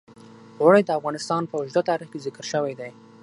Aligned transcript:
اوړي 0.61 0.81
د 0.85 0.89
افغانستان 0.99 1.41
په 1.47 1.55
اوږده 1.59 1.81
تاریخ 1.89 2.07
کې 2.11 2.23
ذکر 2.25 2.43
شوی 2.51 2.73
دی. 2.79 2.91